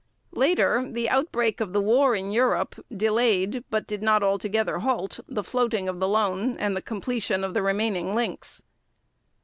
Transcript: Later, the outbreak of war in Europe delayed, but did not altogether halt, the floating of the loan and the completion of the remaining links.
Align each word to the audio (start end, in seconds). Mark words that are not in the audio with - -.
Later, 0.33 0.89
the 0.91 1.07
outbreak 1.11 1.61
of 1.61 1.75
war 1.75 2.15
in 2.15 2.31
Europe 2.31 2.83
delayed, 2.91 3.63
but 3.69 3.85
did 3.85 4.01
not 4.01 4.23
altogether 4.23 4.79
halt, 4.79 5.19
the 5.27 5.43
floating 5.43 5.87
of 5.87 5.99
the 5.99 6.07
loan 6.07 6.57
and 6.57 6.75
the 6.75 6.81
completion 6.81 7.43
of 7.43 7.53
the 7.53 7.61
remaining 7.61 8.15
links. 8.15 8.63